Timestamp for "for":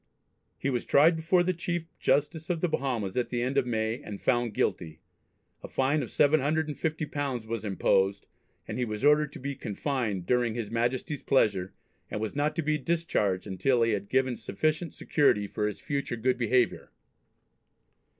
15.45-15.67